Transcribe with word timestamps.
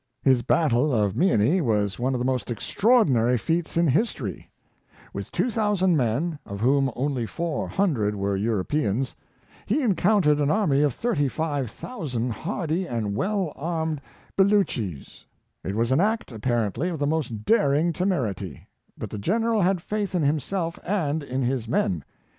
His 0.23 0.41
battle 0.41 0.91
of 0.95 1.15
Meeanee 1.15 1.61
was 1.61 1.99
one 1.99 2.15
of 2.15 2.19
the 2.19 2.25
most 2.25 2.49
extraordinary 2.49 3.37
feats 3.37 3.77
in 3.77 3.85
history. 3.87 4.49
With 5.13 5.31
2,000 5.31 5.95
men, 5.95 6.39
of 6.43 6.59
whom 6.59 6.91
only 6.95 7.27
400 7.27 8.15
were 8.15 8.35
Europeans, 8.35 9.15
he 9.67 9.83
encoun 9.83 10.23
tered 10.23 10.41
an 10.41 10.49
army 10.49 10.81
of 10.81 10.95
35,000 10.95 12.31
hardy 12.31 12.87
and 12.87 13.15
well 13.15 13.53
armed 13.55 14.01
Beloo 14.35 14.63
chees. 14.63 15.27
It 15.63 15.75
was 15.75 15.91
an 15.91 15.99
act, 16.01 16.31
apparently, 16.31 16.89
of 16.89 16.97
the 16.97 17.05
most 17.05 17.45
daring 17.45 17.93
temerity, 17.93 18.67
but 18.97 19.11
the 19.11 19.19
General 19.19 19.61
had 19.61 19.83
faith 19.83 20.15
in 20.15 20.23
himself 20.23 20.79
and 20.83 21.21
in 21.21 21.43
his 21.43 21.67
men. 21.67 22.03